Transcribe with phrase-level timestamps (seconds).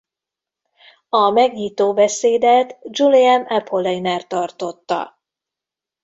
[1.09, 5.21] A megnyitó beszédet Guillaume Apollinaire tartotta.